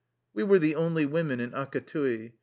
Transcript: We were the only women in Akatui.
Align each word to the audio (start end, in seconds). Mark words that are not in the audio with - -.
We 0.33 0.41
were 0.41 0.57
the 0.57 0.73
only 0.73 1.05
women 1.05 1.39
in 1.39 1.51
Akatui. 1.51 2.31